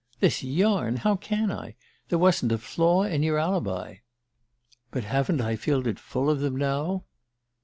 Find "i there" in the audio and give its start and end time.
1.51-2.17